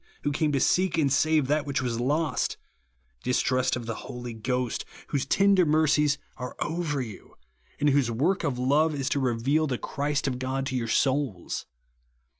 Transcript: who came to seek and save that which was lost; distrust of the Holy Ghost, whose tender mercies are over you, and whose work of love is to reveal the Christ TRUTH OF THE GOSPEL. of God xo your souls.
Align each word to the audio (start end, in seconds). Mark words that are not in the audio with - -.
who 0.23 0.31
came 0.31 0.51
to 0.51 0.59
seek 0.59 0.97
and 0.97 1.13
save 1.13 1.45
that 1.45 1.63
which 1.63 1.79
was 1.79 1.99
lost; 1.99 2.57
distrust 3.23 3.75
of 3.75 3.85
the 3.85 3.93
Holy 4.09 4.33
Ghost, 4.33 4.83
whose 5.09 5.27
tender 5.27 5.63
mercies 5.63 6.17
are 6.37 6.55
over 6.57 7.01
you, 7.01 7.35
and 7.79 7.91
whose 7.91 8.09
work 8.09 8.43
of 8.43 8.57
love 8.57 8.95
is 8.95 9.09
to 9.09 9.19
reveal 9.19 9.67
the 9.67 9.77
Christ 9.77 10.23
TRUTH 10.23 10.33
OF 10.33 10.39
THE 10.39 10.45
GOSPEL. 10.47 10.57
of 10.57 10.65
God 10.65 10.65
xo 10.69 10.77
your 10.77 10.87
souls. 10.87 11.65